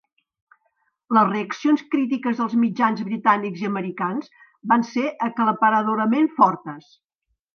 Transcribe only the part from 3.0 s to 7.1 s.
britànics i americans van ser aclaparadorament fortes.